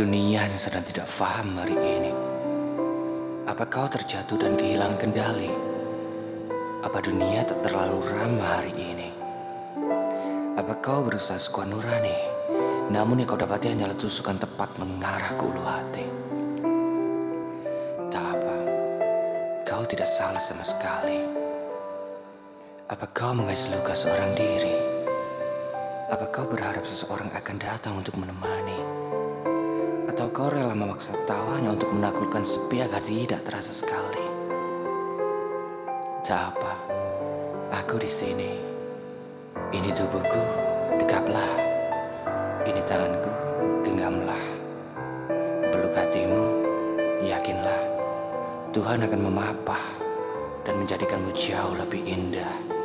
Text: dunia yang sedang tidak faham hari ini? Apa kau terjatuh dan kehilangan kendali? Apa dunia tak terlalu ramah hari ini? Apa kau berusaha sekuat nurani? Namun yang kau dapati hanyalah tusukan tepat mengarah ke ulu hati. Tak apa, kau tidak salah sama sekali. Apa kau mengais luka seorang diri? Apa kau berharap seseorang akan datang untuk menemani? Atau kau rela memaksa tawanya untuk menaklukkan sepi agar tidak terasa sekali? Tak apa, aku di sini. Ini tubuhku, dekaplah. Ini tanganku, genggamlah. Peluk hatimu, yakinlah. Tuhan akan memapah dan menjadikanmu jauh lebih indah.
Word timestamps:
dunia 0.00 0.48
yang 0.48 0.56
sedang 0.56 0.80
tidak 0.88 1.04
faham 1.04 1.60
hari 1.60 1.76
ini? 1.76 2.08
Apa 3.44 3.68
kau 3.68 3.84
terjatuh 3.84 4.40
dan 4.40 4.56
kehilangan 4.56 4.96
kendali? 4.96 5.52
Apa 6.80 7.04
dunia 7.04 7.44
tak 7.44 7.60
terlalu 7.60 8.00
ramah 8.08 8.64
hari 8.64 8.72
ini? 8.72 9.12
Apa 10.56 10.80
kau 10.80 11.04
berusaha 11.04 11.36
sekuat 11.36 11.68
nurani? 11.68 12.16
Namun 12.88 13.20
yang 13.20 13.28
kau 13.28 13.36
dapati 13.36 13.76
hanyalah 13.76 13.92
tusukan 14.00 14.40
tepat 14.40 14.72
mengarah 14.80 15.36
ke 15.36 15.42
ulu 15.44 15.60
hati. 15.68 16.06
Tak 18.08 18.24
apa, 18.40 18.56
kau 19.68 19.84
tidak 19.84 20.08
salah 20.08 20.40
sama 20.40 20.64
sekali. 20.64 21.20
Apa 22.88 23.04
kau 23.12 23.36
mengais 23.36 23.68
luka 23.68 23.92
seorang 23.92 24.32
diri? 24.32 24.80
Apa 26.08 26.24
kau 26.32 26.48
berharap 26.48 26.88
seseorang 26.88 27.28
akan 27.36 27.56
datang 27.60 28.00
untuk 28.00 28.16
menemani? 28.16 29.19
Atau 30.20 30.36
kau 30.36 30.52
rela 30.52 30.76
memaksa 30.76 31.16
tawanya 31.24 31.72
untuk 31.72 31.96
menaklukkan 31.96 32.44
sepi 32.44 32.84
agar 32.84 33.00
tidak 33.00 33.40
terasa 33.40 33.72
sekali? 33.72 34.20
Tak 36.20 36.52
apa, 36.52 36.76
aku 37.72 37.96
di 37.96 38.10
sini. 38.12 38.52
Ini 39.72 39.88
tubuhku, 39.96 40.44
dekaplah. 41.00 41.48
Ini 42.68 42.84
tanganku, 42.84 43.32
genggamlah. 43.80 44.44
Peluk 45.72 45.96
hatimu, 45.96 46.68
yakinlah. 47.24 47.80
Tuhan 48.76 49.00
akan 49.00 49.20
memapah 49.24 49.84
dan 50.68 50.84
menjadikanmu 50.84 51.32
jauh 51.32 51.80
lebih 51.80 52.04
indah. 52.04 52.79